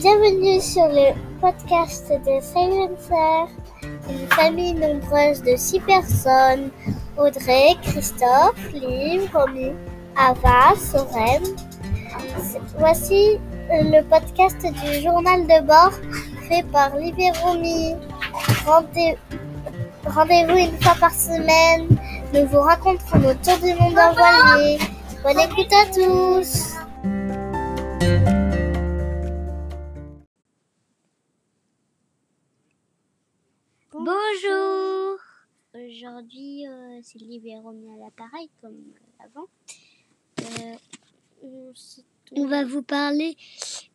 [0.00, 1.12] Bienvenue sur le
[1.42, 3.52] podcast de Silencer,
[4.08, 6.70] une famille nombreuse de six personnes.
[7.18, 9.72] Audrey, Christophe, Liv, Romy,
[10.16, 11.42] Ava, Soren.
[12.78, 13.38] Voici
[13.70, 15.92] le podcast du journal de bord
[16.48, 17.32] fait par Liv et
[20.06, 21.88] Rendez-vous une fois par semaine.
[22.32, 24.78] Nous vous raconterons nos tours du monde en voilier.
[25.22, 26.78] Bonne écoute à tous.
[36.02, 38.74] Aujourd'hui, euh, c'est Liv et Romy à l'appareil comme
[39.22, 39.46] avant.
[40.40, 41.72] Euh,
[42.32, 43.36] on va vous parler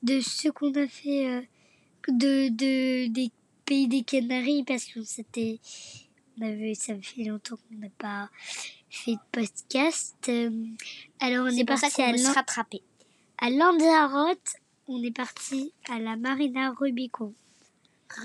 [0.04, 1.42] de ce qu'on a fait euh,
[2.10, 3.32] de, de, des
[3.66, 4.86] pays des Canaries parce
[6.44, 8.30] avait- Ça fait longtemps qu'on n'a pas
[8.88, 10.30] fait de podcast.
[11.20, 12.82] Alors, on est, C'est ça parti à, se Lan- rattraper.
[13.40, 14.54] à Lanzarote.
[14.88, 17.34] On est parti à la Marina Rubicon.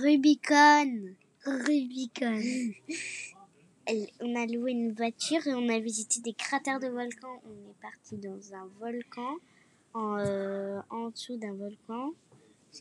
[0.02, 1.14] Rubicon.
[1.46, 2.42] Rubicon.
[4.20, 7.40] On a loué une voiture et on a visité des cratères de volcans.
[7.44, 9.36] On est parti dans un volcan,
[9.94, 12.12] en, euh, en dessous d'un volcan.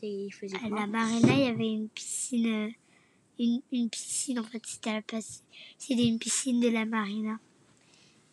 [0.02, 2.46] Il faisait À la Marina, il y avait une piscine.
[2.46, 2.70] euh,
[3.40, 5.00] Une, une piscine, en fait, c'était la.
[5.78, 7.40] C'était une piscine de la Marina.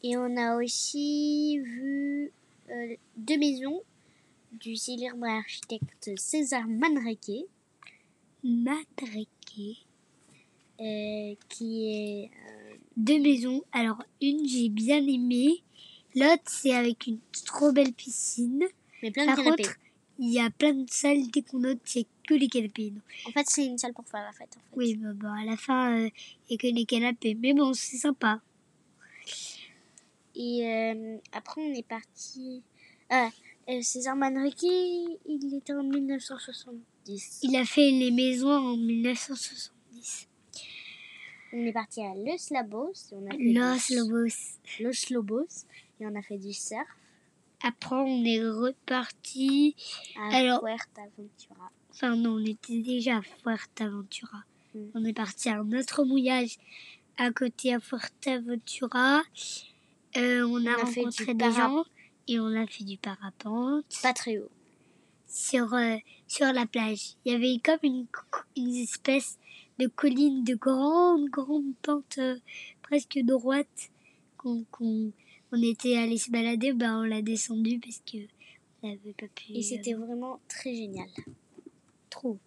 [0.04, 2.32] Et on a aussi vu
[2.70, 3.82] euh, deux maisons
[4.52, 7.45] du célèbre architecte César Manrique,
[8.44, 9.78] Matraqué.
[10.80, 12.32] euh, qui est
[12.98, 13.64] deux maisons.
[13.72, 15.64] Alors, une, j'ai bien aimé.
[16.16, 18.64] L'autre, c'est avec une trop belle piscine.
[19.02, 19.64] mais plein de Par canapés.
[19.64, 19.78] contre,
[20.20, 21.30] il y a plein de salles.
[21.31, 22.92] Dès qu'on note, c'est que les canapés.
[22.92, 23.02] non.
[23.28, 24.50] En fait, c'est une salle pour faire la fête.
[24.58, 24.76] En fait.
[24.76, 26.09] Oui, bah, bah, à la fin, euh,
[26.50, 27.36] il n'y a que les canapés.
[27.36, 28.42] Mais bon, c'est sympa.
[30.36, 32.61] Et euh, après, on est parti.
[33.09, 33.30] Ah,
[33.70, 37.39] euh, César Manrique, il était en 1970.
[37.43, 39.72] Il a fait les maisons en 1970.
[41.54, 44.60] On est parti à Los On a fait Los du- Lobos.
[44.80, 45.66] Los Lobos.
[46.00, 46.86] Et on a fait du surf
[47.64, 49.76] Après, on est reparti.
[50.20, 51.72] à Alors- Fuerteventura.
[51.92, 54.44] Enfin, non, on était déjà à Fuerteventura.
[54.76, 54.80] Mm.
[54.94, 56.58] On est parti à un autre mouillage
[57.18, 59.24] à côté à Fuerteventura.
[60.18, 61.84] Euh, on, a a fait rencontré des gens
[62.28, 64.50] et on a fait du parapente Pas très haut.
[65.28, 65.96] sur, euh,
[66.28, 67.16] sur la plage.
[67.26, 68.06] Il y avait comme une,
[68.56, 69.38] une espèce
[69.80, 72.38] de colline de grande, grande pente euh,
[72.82, 73.92] presque droite
[74.38, 75.11] qu'on qu'on-
[75.52, 76.73] on était allé se balader.
[76.73, 78.17] Ben, on l'a descendu parce que
[78.83, 79.54] on n'avait pas pu.
[79.54, 81.08] Et euh, c'était vraiment très génial.
[82.10, 82.37] trop.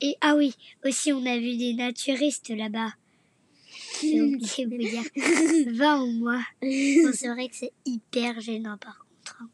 [0.00, 0.54] Et ah oui,
[0.84, 2.92] aussi on a vu des naturistes là-bas.
[4.02, 5.72] J'ai oublié de vous dire.
[5.72, 6.42] 20 au moins.
[6.60, 9.42] Bon, c'est vrai que c'est hyper gênant par contre.
[9.42, 9.48] hein.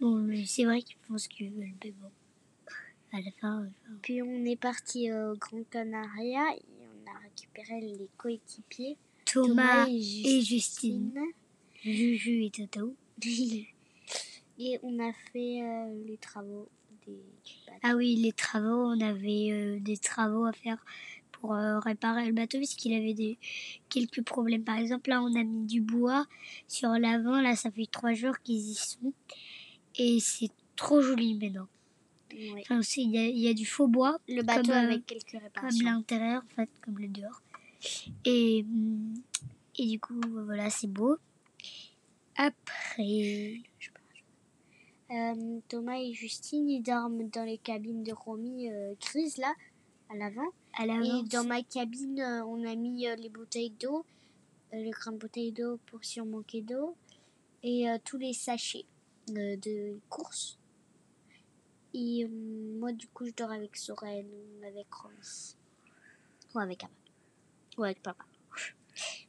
[0.00, 2.10] Bon, c'est vrai qu'ils font ce qu'ils veulent, mais bon.
[4.02, 10.38] Puis on est parti au Grand Canaria et on a récupéré les coéquipiers Thomas, et
[10.38, 11.18] et Justine,
[11.82, 12.94] Juju et Toto.
[14.58, 16.68] Et on a fait euh, les travaux
[17.06, 17.20] des
[17.66, 17.78] bateaux.
[17.82, 20.82] Ah oui, les travaux, on avait euh, des travaux à faire
[21.32, 23.38] pour euh, réparer le bateau puisqu'il avait des,
[23.88, 24.64] quelques problèmes.
[24.64, 26.26] Par exemple, là, on a mis du bois
[26.68, 27.40] sur l'avant.
[27.40, 29.12] Là, ça fait trois jours qu'ils y sont.
[29.98, 31.68] Et c'est trop joli maintenant.
[32.36, 32.60] Ouais.
[32.62, 34.18] Enfin, aussi, il y a, il y a du faux bois.
[34.28, 35.86] Le bateau comme, euh, avec quelques Comme réparations.
[35.86, 37.40] l'intérieur, en fait, comme le dehors.
[38.24, 39.14] Et, hum,
[39.78, 41.16] et du coup, voilà, c'est beau.
[42.36, 43.60] Après,
[45.10, 49.54] Euh, Thomas et Justine, ils dorment dans les cabines de Romy euh, grises, là,
[50.10, 50.48] à l'avant.
[50.80, 54.04] Et dans ma cabine, euh, on a mis les bouteilles d'eau,
[54.72, 56.96] les grandes bouteilles d'eau pour si on manquait d'eau,
[57.62, 58.84] et tous les sachets
[59.28, 60.58] de course.
[61.98, 62.28] Et euh,
[62.78, 65.56] moi, du coup, je dors avec Soren ou avec Romy.
[66.54, 66.92] Ou avec Ava.
[67.78, 68.22] Ou avec papa.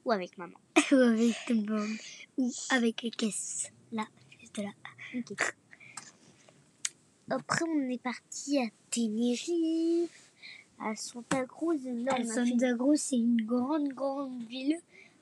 [0.04, 0.58] Ou avec maman.
[0.92, 1.98] ou avec tout le monde,
[2.38, 3.72] ou avec les caisses.
[3.94, 4.06] Là,
[4.38, 4.72] juste là.
[7.30, 10.30] Après, on est parti à Tenerife,
[10.78, 11.80] à Santa Cruz.
[11.86, 14.78] Là, À fait Santa Cruz, c'est une grande, grande ville.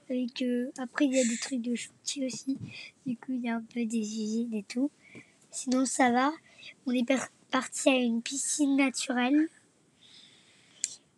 [0.10, 2.58] Avec, euh, après, il y a des trucs de chantier aussi.
[3.06, 4.90] Du coup, il y a un peu des usines et tout.
[5.52, 6.32] Sinon, ça va.
[6.86, 9.50] On est par- parti à une piscine naturelle.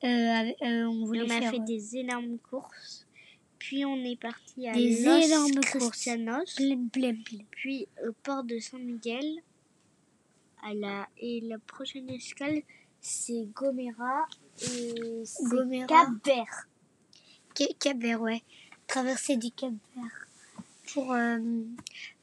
[0.03, 3.05] Euh, euh, on voulait On a faire fait des énormes courses.
[3.57, 6.09] Puis on est parti à Des Los énormes courses.
[7.51, 9.41] Puis au port de Saint-Miguel.
[10.63, 11.07] À la...
[11.19, 12.61] Et la prochaine escale,
[13.01, 14.27] c'est Gomera.
[14.61, 15.23] Et
[17.79, 18.43] Cap Vert, ouais.
[18.85, 20.27] Traverser du Cap Vert.
[20.93, 21.39] Pour, euh,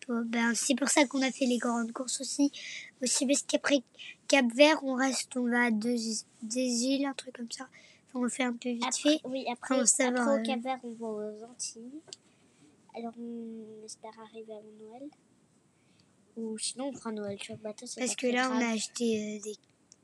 [0.09, 2.53] ben, c'est pour ça qu'on a fait les grandes courses aussi.
[3.03, 3.83] Aussi parce qu'après
[4.29, 5.97] Cap Vert, on reste, on va à deux,
[6.43, 7.69] des îles, un truc comme ça.
[8.09, 9.21] Enfin, on fait un peu vite fait.
[9.25, 12.01] Oui, après, après au euh, Cap Vert, on va aux Antilles.
[12.97, 15.09] Alors, on espère arriver avant Noël.
[16.37, 17.87] Ou sinon, on fera Noël sur le bateau.
[17.97, 19.57] Parce que là, on a acheté euh, des,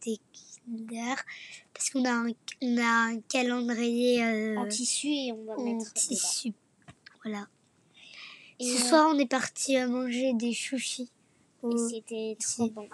[0.05, 0.19] des
[0.65, 1.17] Kinder.
[1.73, 2.31] Parce qu'on a un,
[2.63, 5.91] on a un calendrier euh, en tissu et on va en mettre dedans.
[5.95, 6.53] tissu.
[7.25, 7.49] Voilà.
[8.61, 11.09] Et, Ce euh, soir, on est parti euh, manger des et
[11.63, 12.89] au- c'était trop bon.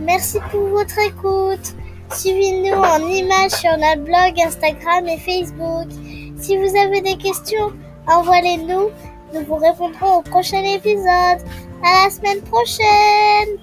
[0.00, 1.74] Merci pour votre écoute.
[2.12, 5.88] Suivez-nous en images sur notre blog, Instagram et Facebook.
[6.38, 7.72] Si vous avez des questions,
[8.08, 8.88] envoyez-nous.
[9.32, 11.40] Nous vous répondrons au prochain épisode.
[11.84, 13.58] À la semaine prochaine.